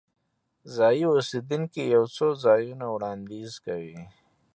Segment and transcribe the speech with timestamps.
[0.75, 4.01] ځایي اوسیدونکي یو څو ځایونه وړاندیز کوي.